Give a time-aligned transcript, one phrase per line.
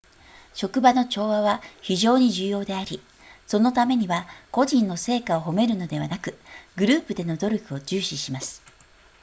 [0.55, 2.99] 職場の調和は非常に重要であり
[3.45, 6.39] そのためには個人の成果を褒めるのではなく
[6.75, 8.63] グループでの努力を重視します